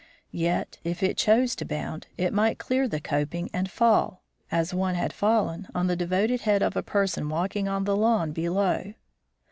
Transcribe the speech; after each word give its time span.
Yet, 0.33 0.79
if 0.83 1.03
it 1.03 1.15
chose 1.15 1.55
to 1.57 1.63
bound, 1.63 2.07
it 2.17 2.33
might 2.33 2.57
clear 2.57 2.87
the 2.87 2.99
coping 2.99 3.51
and 3.53 3.69
fall, 3.69 4.23
as 4.51 4.73
one 4.73 4.95
had 4.95 5.13
fallen, 5.13 5.67
on 5.75 5.85
the 5.85 5.95
devoted 5.95 6.41
head 6.41 6.63
of 6.63 6.75
a 6.75 6.81
person 6.81 7.29
walking 7.29 7.67
on 7.67 7.83
the 7.83 7.95
lawn 7.95 8.31
below. 8.31 8.95